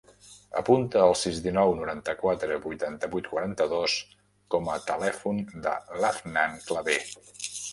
Apunta 0.59 1.01
el 1.07 1.11
sis, 1.23 1.41
dinou, 1.47 1.73
noranta-quatre, 1.81 2.57
vuitanta-vuit, 2.63 3.29
quaranta-dos 3.35 3.99
com 4.57 4.73
a 4.77 4.81
telèfon 4.89 5.45
de 5.67 5.77
l'Afnan 6.03 6.59
Claver. 6.71 6.99